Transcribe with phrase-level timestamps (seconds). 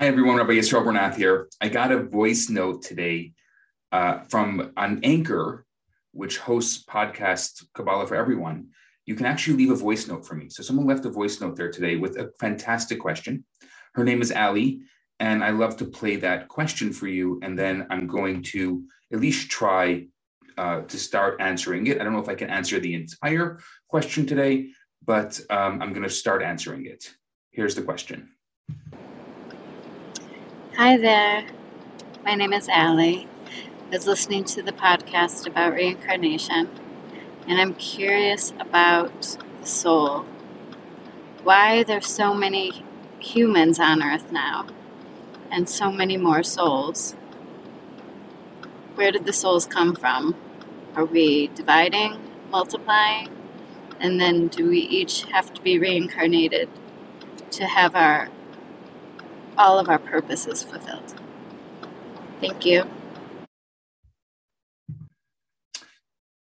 [0.00, 0.36] Hi, everyone.
[0.36, 1.50] Rabbi Yisroel Bernath here.
[1.60, 3.34] I got a voice note today
[3.92, 5.66] uh, from an anchor
[6.12, 8.68] which hosts podcast Kabbalah for Everyone.
[9.04, 10.48] You can actually leave a voice note for me.
[10.48, 13.44] So someone left a voice note there today with a fantastic question.
[13.92, 14.80] Her name is Ali,
[15.18, 17.38] and I love to play that question for you.
[17.42, 18.82] And then I'm going to
[19.12, 20.06] at least try
[20.56, 22.00] uh, to start answering it.
[22.00, 24.70] I don't know if I can answer the entire question today,
[25.04, 27.12] but um, I'm going to start answering it.
[27.50, 28.30] Here's the question.
[30.80, 31.44] Hi there.
[32.24, 33.28] My name is Ali.
[33.92, 36.70] I was listening to the podcast about reincarnation,
[37.46, 40.24] and I'm curious about the soul.
[41.44, 42.82] Why there's so many
[43.18, 44.68] humans on Earth now,
[45.50, 47.14] and so many more souls.
[48.94, 50.34] Where did the souls come from?
[50.94, 52.18] Are we dividing,
[52.50, 53.28] multiplying?
[54.00, 56.70] And then do we each have to be reincarnated
[57.50, 58.30] to have our
[59.60, 61.14] all of our purposes fulfilled.
[62.40, 62.88] Thank you.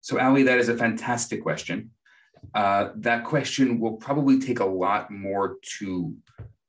[0.00, 1.90] So, Ali, that is a fantastic question.
[2.54, 6.14] Uh, that question will probably take a lot more to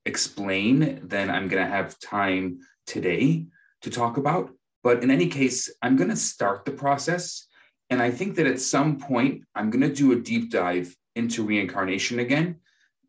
[0.05, 3.45] explain than I'm going to have time today
[3.83, 4.49] to talk about.
[4.83, 7.47] But in any case, I'm going to start the process.
[7.91, 11.45] And I think that at some point, I'm going to do a deep dive into
[11.45, 12.57] reincarnation again.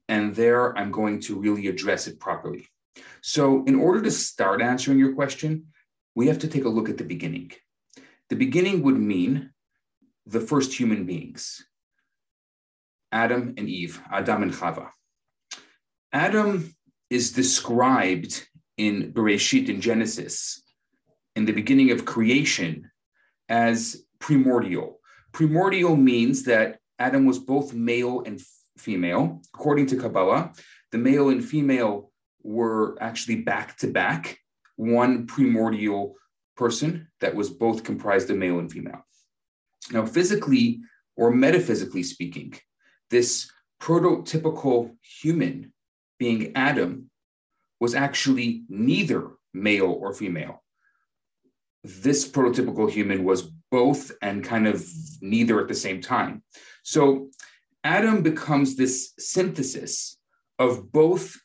[0.09, 2.69] And there, I'm going to really address it properly.
[3.23, 5.67] So, in order to start answering your question,
[6.15, 7.53] we have to take a look at the beginning.
[8.29, 9.51] The beginning would mean
[10.27, 11.65] the first human beings
[13.11, 14.89] Adam and Eve, Adam and Chava.
[16.13, 16.75] Adam
[17.11, 18.47] is described
[18.79, 20.63] in Bereshit in Genesis,
[21.37, 22.91] in the beginning of creation,
[23.49, 25.01] as primordial.
[25.33, 28.41] Primordial means that Adam was both male and
[28.79, 29.43] female.
[29.55, 30.53] According to Kabbalah,
[30.91, 32.12] the male and female
[32.43, 34.39] were actually back to back,
[34.77, 36.17] one primordial
[36.57, 39.07] person that was both comprised of male and female.
[39.91, 40.81] Now, physically
[41.17, 42.55] or metaphysically speaking,
[43.11, 43.51] this
[43.81, 45.73] prototypical human
[46.19, 47.11] being Adam
[47.81, 50.63] was actually neither male or female.
[51.83, 53.43] This prototypical human was
[53.73, 54.87] both and kind of
[55.21, 56.45] neither at the same time.
[56.85, 57.31] So
[57.83, 60.17] Adam becomes this synthesis
[60.59, 61.37] of both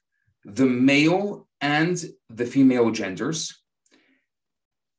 [0.48, 3.62] the male and the female genders,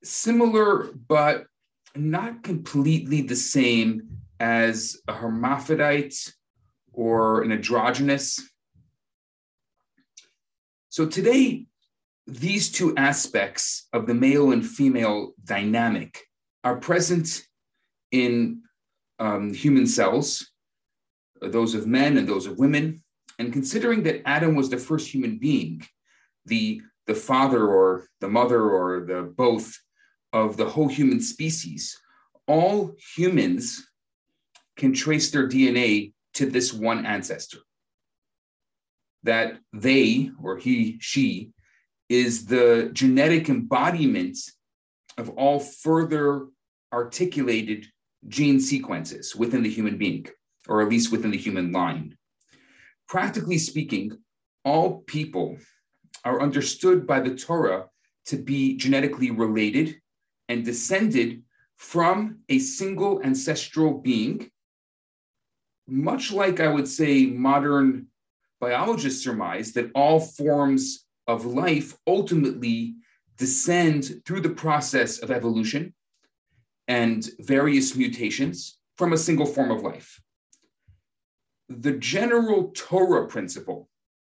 [0.04, 1.47] similar but
[1.97, 4.08] not completely the same
[4.38, 6.32] as a hermaphrodite
[6.92, 8.41] or an androgynous.
[10.91, 11.66] So today,
[12.26, 16.20] these two aspects of the male and female dynamic
[16.62, 17.42] are present
[18.12, 18.62] in
[19.19, 20.50] um, human cells,
[21.41, 23.03] those of men and those of women,
[23.38, 25.82] and considering that Adam was the first human being,
[26.47, 29.78] the, the father or the mother or the both
[30.32, 31.97] of the whole human species,
[32.47, 33.88] all humans
[34.76, 37.59] can trace their DNA to this one ancestor.
[39.22, 41.50] That they, or he, she,
[42.09, 44.38] is the genetic embodiment
[45.16, 46.47] of all further
[46.93, 47.87] articulated
[48.26, 50.26] gene sequences within the human being,
[50.69, 52.17] or at least within the human line.
[53.08, 54.19] Practically speaking,
[54.64, 55.56] all people
[56.24, 57.86] are understood by the Torah
[58.26, 60.00] to be genetically related
[60.50, 61.42] and descended
[61.76, 64.50] from a single ancestral being,
[65.86, 68.08] much like I would say modern
[68.60, 72.96] biologists surmise that all forms of life ultimately
[73.38, 75.94] descend through the process of evolution
[76.88, 80.20] and various mutations from a single form of life
[81.68, 83.88] the general Torah principle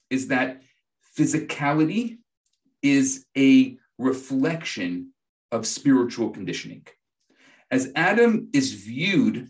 [0.09, 0.61] is that
[1.17, 2.17] physicality
[2.81, 5.11] is a reflection
[5.51, 6.85] of spiritual conditioning.
[7.71, 9.49] As Adam is viewed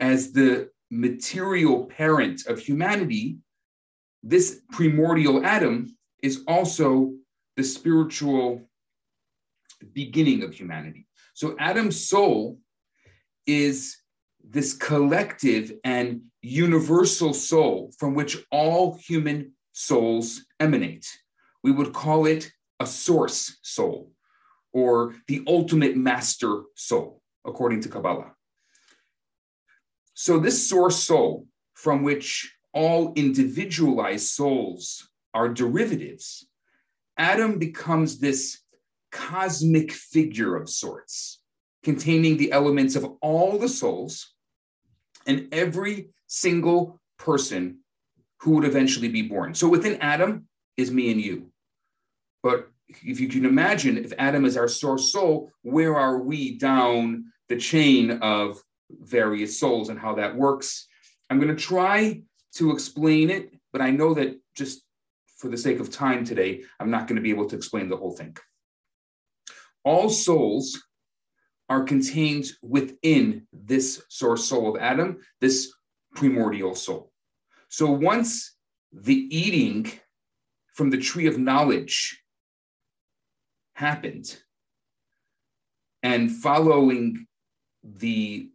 [0.00, 3.38] as the material parent of humanity,
[4.22, 7.14] this primordial Adam is also
[7.56, 8.62] the spiritual
[9.92, 11.06] beginning of humanity.
[11.34, 12.58] So Adam's soul
[13.46, 13.96] is
[14.48, 21.06] this collective and universal soul from which all human souls emanate.
[21.62, 24.12] We would call it a source soul
[24.72, 28.32] or the ultimate master soul, according to Kabbalah.
[30.14, 36.46] So, this source soul from which all individualized souls are derivatives,
[37.18, 38.60] Adam becomes this
[39.10, 41.40] cosmic figure of sorts,
[41.82, 44.35] containing the elements of all the souls
[45.26, 47.78] and every single person
[48.40, 49.54] who would eventually be born.
[49.54, 50.46] So within Adam
[50.76, 51.50] is me and you.
[52.42, 57.32] But if you can imagine, if Adam is our source soul, where are we down
[57.48, 60.86] the chain of various souls and how that works?
[61.28, 62.22] I'm going to try
[62.54, 64.82] to explain it, but I know that just
[65.38, 67.96] for the sake of time today, I'm not going to be able to explain the
[67.96, 68.36] whole thing.
[69.84, 70.80] All souls
[71.68, 75.72] are contained within this source soul of Adam, this
[76.14, 77.12] primordial soul.
[77.68, 78.54] So once
[78.92, 79.90] the eating
[80.74, 82.22] from the tree of knowledge
[83.74, 84.40] happened,
[86.02, 87.26] and following
[87.82, 88.48] the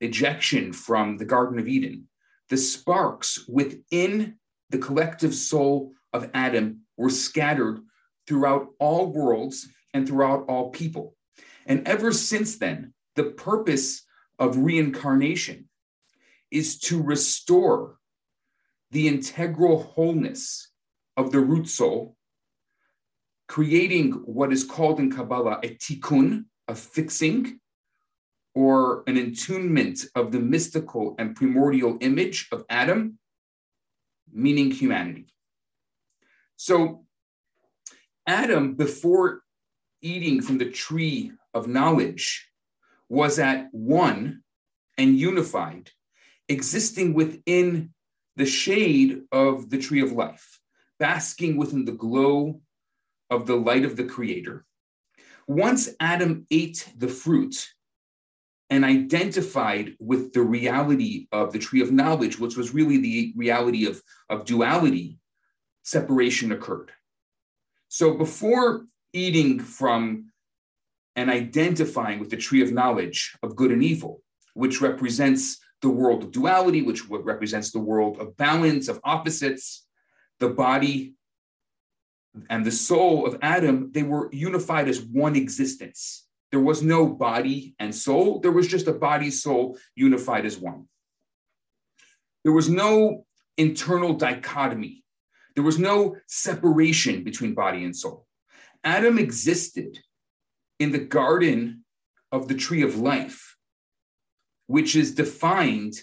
[0.00, 2.08] ejection from the Garden of Eden,
[2.50, 4.36] the sparks within
[4.70, 7.80] the collective soul of Adam were scattered
[8.26, 11.16] throughout all worlds and throughout all people.
[11.66, 14.04] And ever since then, the purpose
[14.38, 15.68] of reincarnation
[16.50, 17.98] is to restore
[18.90, 20.70] the integral wholeness
[21.16, 22.16] of the root soul,
[23.48, 27.60] creating what is called in Kabbalah a tikkun, a fixing,
[28.54, 33.18] or an attunement of the mystical and primordial image of Adam,
[34.30, 35.32] meaning humanity.
[36.56, 37.06] So,
[38.26, 39.42] Adam, before
[40.02, 42.48] eating from the tree of knowledge
[43.08, 44.42] was at one
[44.98, 45.90] and unified,
[46.48, 47.90] existing within
[48.36, 50.60] the shade of the tree of life,
[50.98, 52.60] basking within the glow
[53.30, 54.64] of the light of the Creator.
[55.46, 57.68] Once Adam ate the fruit
[58.70, 63.86] and identified with the reality of the tree of knowledge, which was really the reality
[63.86, 64.00] of,
[64.30, 65.18] of duality,
[65.82, 66.92] separation occurred.
[67.88, 70.31] So before eating from
[71.16, 74.22] and identifying with the tree of knowledge of good and evil,
[74.54, 79.86] which represents the world of duality, which represents the world of balance, of opposites,
[80.38, 81.14] the body
[82.48, 86.26] and the soul of Adam, they were unified as one existence.
[86.50, 90.86] There was no body and soul, there was just a body, soul unified as one.
[92.44, 93.26] There was no
[93.56, 95.04] internal dichotomy,
[95.54, 98.26] there was no separation between body and soul.
[98.84, 99.98] Adam existed
[100.78, 101.84] in the garden
[102.30, 103.56] of the tree of life,
[104.66, 105.94] which is defined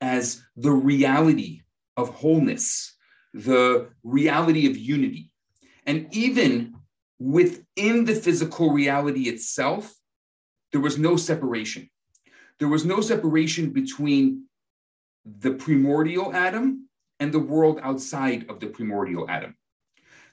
[0.00, 1.62] as the reality
[1.96, 2.94] of wholeness,
[3.34, 5.30] the reality of unity.
[5.86, 6.76] And even
[7.18, 9.92] within the physical reality itself,
[10.72, 11.88] there was no separation.
[12.58, 14.44] There was no separation between
[15.24, 16.88] the primordial Adam
[17.20, 19.56] and the world outside of the primordial Adam.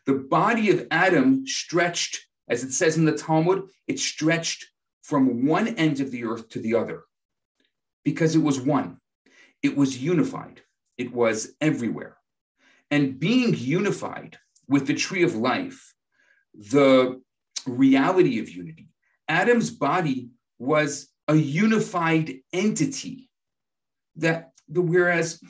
[0.06, 4.66] The body of Adam stretched as it says in the Talmud, it stretched
[5.02, 7.04] from one end of the earth to the other
[8.04, 8.98] because it was one,
[9.62, 10.62] it was unified,
[10.98, 12.18] it was everywhere.
[12.92, 14.38] And being unified
[14.68, 15.94] with the tree of life,
[16.54, 17.22] the
[17.66, 18.90] reality of unity,
[19.28, 23.30] Adam's body was a unified entity
[24.16, 25.42] that the whereas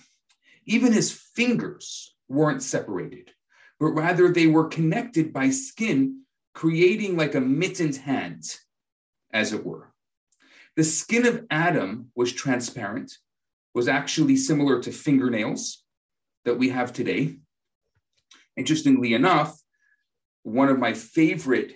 [0.65, 3.31] even his fingers weren't separated
[3.79, 6.21] but rather they were connected by skin
[6.55, 8.43] creating like a mittened hand,
[9.31, 9.91] as it were.
[10.77, 13.17] The skin of Adam was transparent,
[13.73, 15.83] was actually similar to fingernails
[16.45, 17.37] that we have today.
[18.55, 19.59] Interestingly enough,
[20.43, 21.75] one of my favorite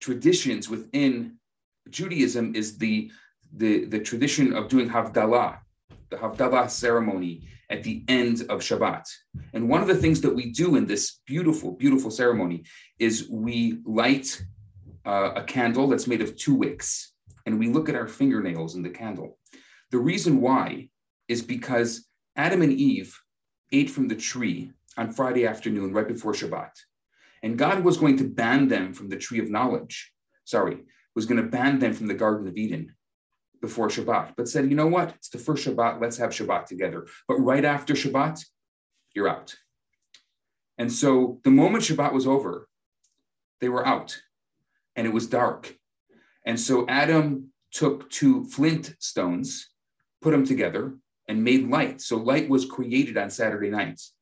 [0.00, 1.38] traditions within
[1.88, 3.12] Judaism is the,
[3.52, 5.58] the, the tradition of doing Havdalah,
[6.10, 9.04] the Havdalah ceremony at the end of Shabbat.
[9.52, 12.64] And one of the things that we do in this beautiful, beautiful ceremony
[12.98, 14.42] is we light
[15.06, 17.12] uh, a candle that's made of two wicks
[17.46, 19.38] and we look at our fingernails in the candle.
[19.90, 20.88] The reason why
[21.28, 22.06] is because
[22.36, 23.18] Adam and Eve
[23.72, 26.70] ate from the tree on Friday afternoon, right before Shabbat.
[27.42, 30.12] And God was going to ban them from the tree of knowledge.
[30.44, 30.78] Sorry,
[31.14, 32.93] was going to ban them from the Garden of Eden
[33.64, 35.14] before Shabbat, but said, you know what?
[35.16, 36.00] It's the first Shabbat.
[36.00, 37.06] Let's have Shabbat together.
[37.26, 38.44] But right after Shabbat,
[39.14, 39.54] you're out.
[40.76, 42.68] And so the moment Shabbat was over,
[43.60, 44.20] they were out
[44.96, 45.74] and it was dark.
[46.44, 49.70] And so Adam took two flint stones,
[50.20, 50.94] put them together,
[51.26, 52.02] and made light.
[52.02, 54.12] So light was created on Saturday nights.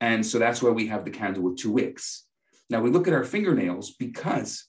[0.00, 2.24] And so that's why we have the candle with two wicks.
[2.70, 4.67] Now we look at our fingernails because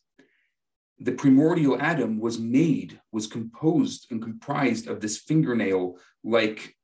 [1.00, 6.76] the primordial Adam was made, was composed and comprised of this fingernail like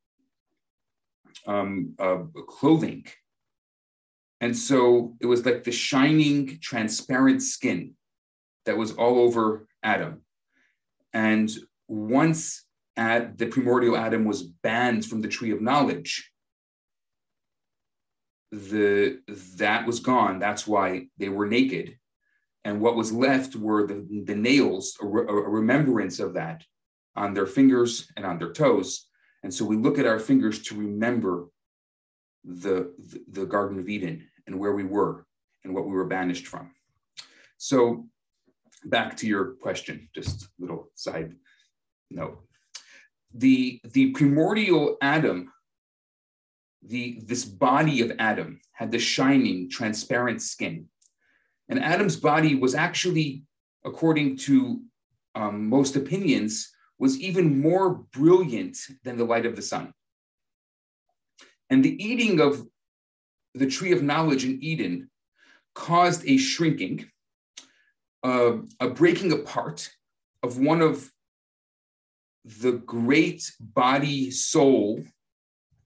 [1.45, 3.05] um, uh, clothing.
[4.41, 7.95] And so it was like the shining, transparent skin
[8.65, 10.21] that was all over Adam.
[11.13, 11.49] And
[11.87, 12.63] once
[12.97, 16.31] at the primordial Adam was banned from the tree of knowledge,
[18.51, 19.19] the
[19.57, 20.39] that was gone.
[20.39, 21.97] That's why they were naked.
[22.65, 26.63] And what was left were the, the nails, a, a remembrance of that
[27.15, 29.07] on their fingers and on their toes.
[29.43, 31.47] And so we look at our fingers to remember
[32.43, 35.27] the, the, the Garden of Eden and where we were
[35.63, 36.71] and what we were banished from.
[37.57, 38.07] So
[38.85, 41.35] back to your question, just little side
[42.09, 42.39] note.
[43.35, 45.51] The, the primordial Adam,
[46.81, 50.87] the, this body of Adam had the shining, transparent skin.
[51.69, 53.43] And Adam's body was actually,
[53.83, 54.81] according to
[55.33, 59.93] um, most opinions, was even more brilliant than the light of the sun.
[61.69, 62.65] And the eating of
[63.53, 65.09] the tree of knowledge in Eden
[65.73, 67.09] caused a shrinking,
[68.23, 69.89] uh, a breaking apart
[70.43, 71.11] of one of
[72.61, 75.03] the great body soul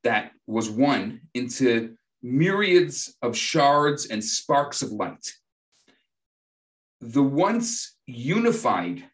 [0.03, 5.33] that was one into myriads of shards and sparks of light.
[7.01, 9.05] The once unified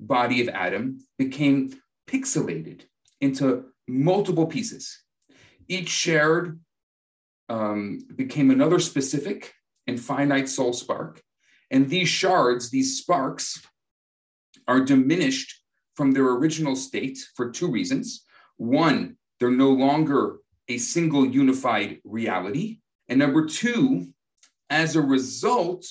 [0.00, 1.72] body of Adam became
[2.08, 2.82] pixelated
[3.20, 5.02] into multiple pieces.
[5.68, 6.60] Each shared
[7.48, 9.52] um, became another specific
[9.86, 11.22] and finite soul spark.
[11.70, 13.60] And these shards, these sparks,
[14.66, 15.60] are diminished
[15.94, 18.24] from their original state for two reasons.
[18.56, 22.78] One, they're no longer a single unified reality.
[23.08, 24.08] And number two,
[24.70, 25.86] as a result,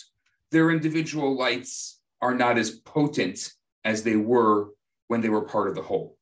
[0.54, 3.52] their individual lights are not as potent
[3.84, 4.70] as they were
[5.08, 6.18] when they were part of the whole.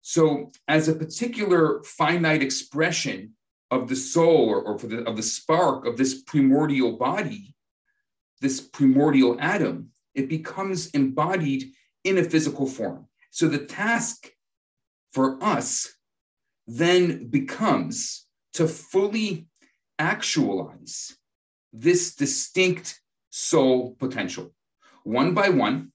[0.00, 3.34] So, as a particular finite expression
[3.70, 7.54] of the soul or, or the, of the spark of this primordial body,
[8.40, 11.72] this primordial Adam, it becomes embodied
[12.02, 13.06] in a physical form.
[13.30, 14.30] So, the task
[15.12, 15.94] for us
[16.66, 19.48] then becomes to fully
[19.98, 21.16] actualize
[21.72, 23.00] this distinct
[23.36, 24.54] soul potential.
[25.02, 25.90] One by one,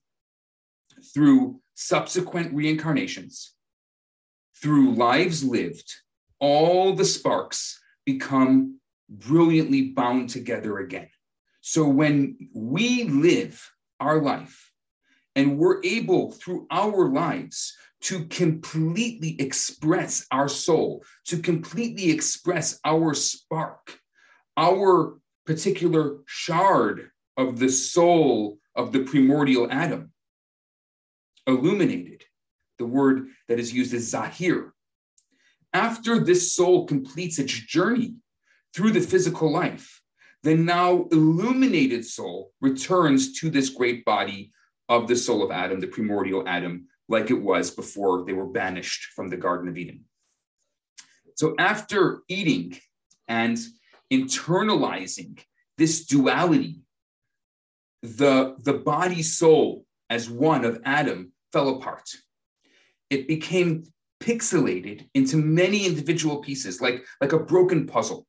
[1.14, 3.54] through subsequent reincarnations,
[4.60, 5.90] through lives lived,
[6.38, 8.78] all the sparks become
[9.08, 11.08] brilliantly bound together again.
[11.62, 13.70] So when we live
[14.00, 14.70] our life
[15.34, 23.14] and we're able through our lives to completely express our soul, to completely express our
[23.14, 23.98] spark,
[24.58, 30.12] our particular shard of the soul of the primordial Adam,
[31.46, 32.24] illuminated.
[32.78, 34.72] The word that is used is zahir.
[35.72, 38.16] After this soul completes its journey
[38.74, 40.00] through the physical life,
[40.42, 44.52] the now illuminated soul returns to this great body
[44.88, 49.12] of the soul of Adam, the primordial Adam, like it was before they were banished
[49.14, 50.04] from the Garden of Eden.
[51.34, 52.78] So after eating
[53.28, 53.58] and
[54.12, 55.38] internalizing
[55.76, 56.82] this duality,
[58.02, 62.10] the, the body soul as one of Adam fell apart.
[63.10, 63.84] It became
[64.20, 68.26] pixelated into many individual pieces, like, like a broken puzzle.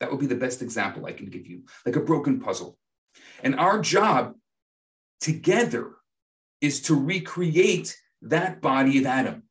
[0.00, 2.78] That would be the best example I can give you, like a broken puzzle.
[3.42, 4.34] And our job
[5.20, 5.92] together
[6.60, 9.44] is to recreate that body of Adam,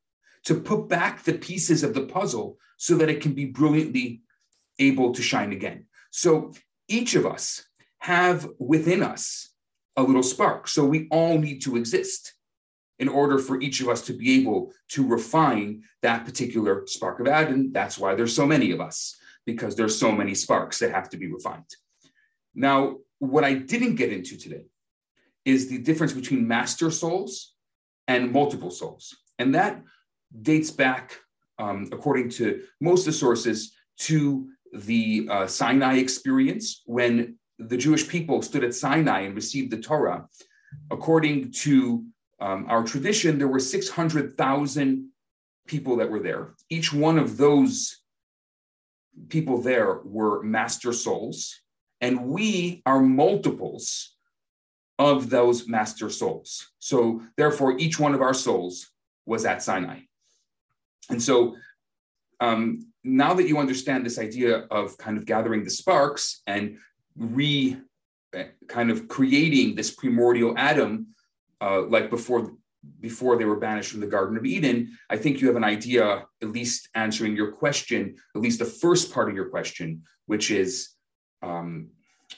[0.45, 4.21] to put back the pieces of the puzzle so that it can be brilliantly
[4.79, 5.85] able to shine again.
[6.11, 6.53] So
[6.87, 7.63] each of us
[8.05, 9.49] have within us
[9.97, 10.67] a little spark.
[10.67, 12.33] So we all need to exist
[12.99, 17.27] in order for each of us to be able to refine that particular spark of
[17.27, 17.73] Adam.
[17.73, 21.17] That's why there's so many of us, because there's so many sparks that have to
[21.17, 21.71] be refined.
[22.53, 24.65] Now, what I didn't get into today
[25.43, 27.55] is the difference between master souls
[28.07, 29.15] and multiple souls.
[29.39, 29.81] And that
[30.49, 31.19] dates back,
[31.57, 33.73] um, according to most of the sources,
[34.09, 39.81] to the uh, Sinai experience when the Jewish people stood at Sinai and received the
[39.81, 40.27] Torah.
[40.91, 42.05] According to
[42.39, 45.09] um, our tradition, there were 600,000
[45.67, 46.53] people that were there.
[46.69, 48.01] Each one of those
[49.29, 51.61] people there were master souls,
[52.01, 54.15] and we are multiples
[54.99, 56.71] of those master souls.
[56.79, 58.91] So, therefore, each one of our souls
[59.25, 60.01] was at Sinai.
[61.09, 61.55] And so,
[62.39, 66.77] um, now that you understand this idea of kind of gathering the sparks and
[67.17, 67.77] re
[68.67, 71.07] kind of creating this primordial Adam
[71.61, 72.51] uh, like before
[72.99, 76.25] before they were banished from the Garden of Eden, I think you have an idea,
[76.43, 80.89] at least answering your question, at least the first part of your question, which is
[81.41, 81.89] um,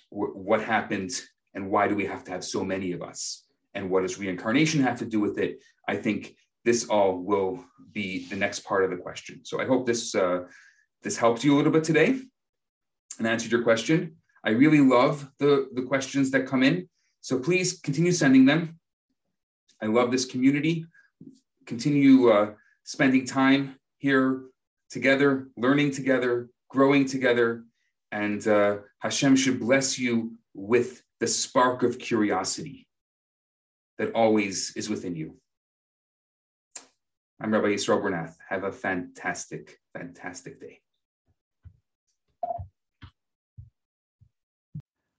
[0.10, 1.12] w- what happened
[1.53, 3.43] and why do we have to have so many of us?
[3.74, 5.62] And what does reincarnation have to do with it?
[5.88, 9.43] I think this all will be the next part of the question.
[9.43, 10.46] So I hope this uh,
[11.03, 12.19] this helps you a little bit today.
[13.17, 14.17] and answered your question.
[14.44, 16.88] I really love the, the questions that come in.
[17.22, 18.79] So please continue sending them.
[19.82, 20.86] I love this community.
[21.65, 22.51] Continue uh,
[22.84, 24.44] spending time here
[24.89, 27.63] together, learning together, growing together.
[28.12, 32.88] And uh, Hashem should bless you with the spark of curiosity
[33.98, 35.36] that always is within you.
[37.41, 38.36] I'm Rabbi Yisroel Bernath.
[38.50, 40.79] Have a fantastic, fantastic day.